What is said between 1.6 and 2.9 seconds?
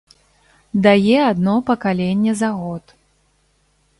пакаленне за год.